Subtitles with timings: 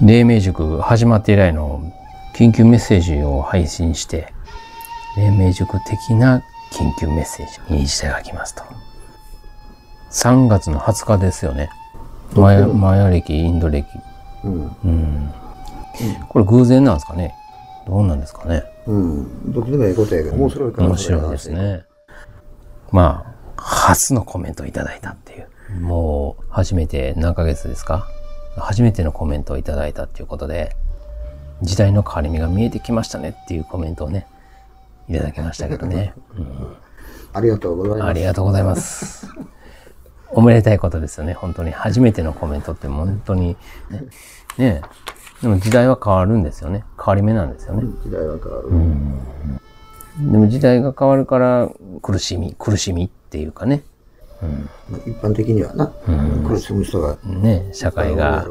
[0.00, 1.82] 黎明塾始まって以来の
[2.34, 4.32] 緊急メッセージを配信して、
[5.16, 8.62] 黎明塾的な緊急メッセージにしていただきますと。
[10.10, 11.68] 3月の20日ですよね。
[12.34, 13.86] マヤマヤ歴、インド歴。
[14.44, 14.76] うん。
[14.84, 15.30] うん。
[16.28, 17.34] これ偶然なんですかね
[17.86, 19.52] どうなんですかねうん。
[19.52, 20.86] どっちでもええことやけど、面白いから。
[20.88, 21.50] 面白いです。
[21.50, 21.84] ね。
[22.92, 25.80] まあ、初のコメントをいただいたっていう。
[25.80, 28.06] もう、初めて何ヶ月ですか？
[28.58, 30.76] 初めてのコメントをいただいたっていうことで、
[31.62, 34.26] 時代の変わり目が見えてきましたねっていうコメントをね、
[35.08, 36.14] いただきましたけどね。
[37.32, 38.08] ありがとうございます。
[38.08, 39.28] ありがとうございます。
[40.30, 41.32] おめでたいことですよね。
[41.34, 41.72] 本当に。
[41.72, 43.56] 初めてのコメントって本当に
[43.90, 44.02] ね。
[44.58, 45.08] ねえ
[45.42, 46.84] でも時代は変わるんですよね。
[46.98, 47.84] 変わり目なんですよね。
[48.02, 48.68] 時代は変わる。
[50.32, 51.70] でも時代が変わるから
[52.02, 53.82] 苦しみ、苦しみっていうかね。
[55.06, 55.92] 一般的にはな、
[56.46, 58.46] 苦しむ人がね、社会が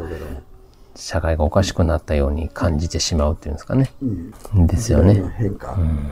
[0.95, 3.91] 社会がおかしくなったように感じてしまうっていうんですかね。
[4.01, 5.23] うんですよね。
[5.37, 6.11] 変化、うん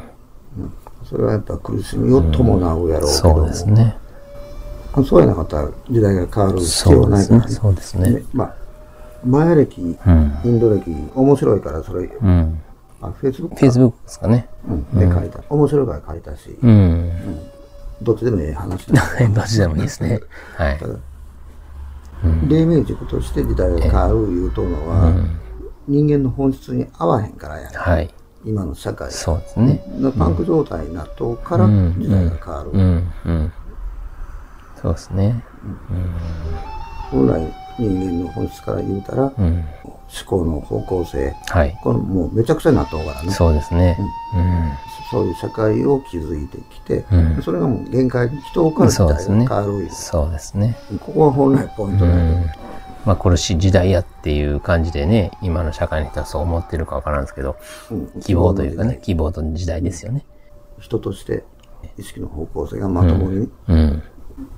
[1.04, 3.96] それはやっぱ苦しみを伴うやろうけども、そうですね。
[5.06, 7.02] そうやなかったら時代が変わる必要。
[7.02, 7.52] はないからね。
[7.52, 8.10] そうですね。
[8.10, 8.56] ねまあ、
[9.24, 10.40] マヤ歴、うん。
[10.46, 12.62] インド歴、面白いからそれ、うん。
[13.02, 14.48] あ、フェイスブックですかね。
[14.68, 15.44] うん、で書いた。
[15.50, 17.12] 面白いから書いたし、うん。
[18.02, 19.02] どっちでもええ話だ。
[19.34, 20.20] どっちでもいいですね。
[20.58, 20.80] はい。
[22.48, 25.14] 黎明塾として時代が変わるいうとのは、
[25.88, 28.14] 人間の本質に合わへんからやね、はい。
[28.44, 29.84] 今の社会そうですね。
[30.00, 32.70] のパンク状態になっとうからん時代が変わる。
[32.72, 33.12] うん。
[33.26, 33.54] うん。
[34.82, 35.44] そうですね。
[37.12, 39.32] 本来人間の本質から言うたら、
[40.28, 40.46] 思うん。
[40.46, 41.78] 考の方向性、はい。
[41.84, 43.32] これもうめちゃくちゃになっとうからね。
[43.32, 43.98] そうですね。
[45.12, 50.78] そういう社会を築いてきて、うんそれがもう限界に来とうから時代がそうですね変わるそうですね。
[51.00, 52.26] ここは本来ポイントだけど、
[53.06, 57.56] まあ苦しい時代やっていう感じでね、今の社会の人はそう思ってるかわからんですけど、
[57.92, 60.26] うん希望というかね、希望と時代ですよね。
[60.80, 61.44] 人として
[61.98, 64.04] 意識の方向性がまともに、うん。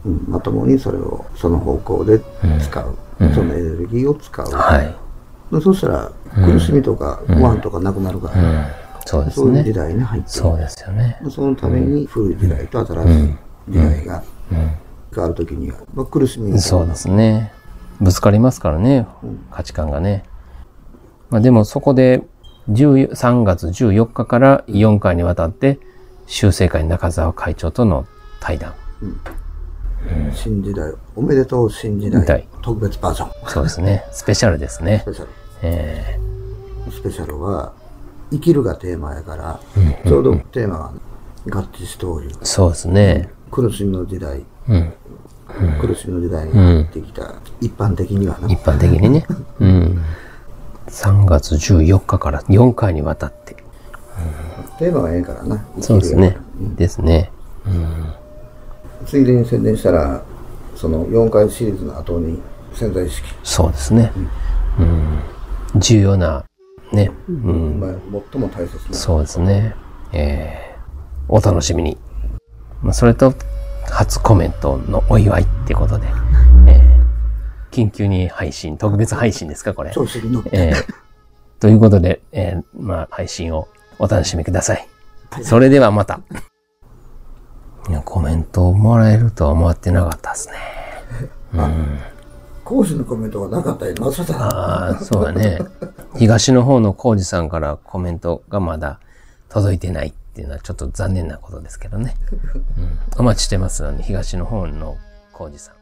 [0.06, 2.19] うんまともにそれをその方向で
[2.59, 5.06] 使う、そのエネルギーを使う、はい。
[5.62, 6.12] そしたら
[6.46, 8.66] 苦しみとか不安とかなくなるから、うん。
[9.06, 9.74] そうですそういう時ね。
[9.74, 11.19] 代に入ってそうですよね。
[11.30, 13.35] そのために古い時代と新しい
[13.69, 14.24] 時代が
[15.13, 17.53] 変わるときには、まあ、苦しみがそうですね。
[18.02, 19.07] ぶつかりますからね、
[19.50, 20.24] 価値観がね。
[21.30, 22.24] まあでもそこで
[22.69, 25.80] 10 3月14日から4回にわたって
[26.25, 28.06] 修正会中澤会長との
[28.41, 28.74] 対談。
[30.33, 34.05] 新時代おめでとう新時代代特別バージョンそうですね。
[34.11, 35.11] スペシャルですねス。
[35.11, 35.29] ペシャル
[35.63, 36.19] え
[36.91, 37.73] スペシャルは
[38.31, 39.59] 生きるがテーマやから、
[40.05, 40.93] ちょうどテーマ
[41.47, 43.29] が合致しておるーそうですね。
[43.51, 44.93] 苦しみの時代、うん。
[45.79, 49.25] 苦しみの時代に入ってきた、一般的にはな、一般的にね。
[49.59, 50.01] うん。
[50.88, 53.55] 3月14日から4回にわたって。
[54.77, 56.38] テーマがええからなそうですね。
[56.59, 57.31] ですね。
[59.07, 60.23] ついでに宣伝したら
[60.75, 62.40] その4回シリーズの後に
[62.73, 64.12] 潜在意識、そうですね。
[64.79, 65.79] うん。
[65.79, 66.45] 重要な、
[66.91, 67.09] ね。
[67.28, 67.79] うん。
[67.79, 67.91] まあ、
[68.31, 69.75] 最も大切なそうですね。
[70.13, 71.97] えー、お楽しみに。
[72.84, 73.34] まあ、それと、
[73.90, 76.06] 初コメントのお祝いってことで、
[76.68, 79.91] えー、緊急に配信、特別配信ですか、これ。
[80.51, 80.85] えー、
[81.59, 84.88] ということで、えー、まあ、配信をお楽しみください。
[85.41, 86.19] それではまた。
[88.27, 90.55] メントをもらえるとは思ってなかったですね。
[92.65, 95.59] 講師のコメントがなかったりなさたああ、そうだね。
[96.17, 98.99] 東の方の浩二さんからコメントがまだ
[99.47, 102.15] 届いてないっていうのはちょっと残念なことですけどね。
[103.15, 104.97] うん、お待ちしてますので、東の方の
[105.31, 105.75] 浩二さん。